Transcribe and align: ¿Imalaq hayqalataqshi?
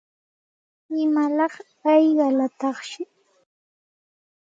¿Imalaq 1.03 1.53
hayqalataqshi? 1.81 3.01